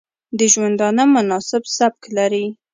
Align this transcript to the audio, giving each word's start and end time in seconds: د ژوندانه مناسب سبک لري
د 0.37 0.39
ژوندانه 0.53 1.03
مناسب 1.15 1.63
سبک 1.77 2.01
لري 2.17 2.45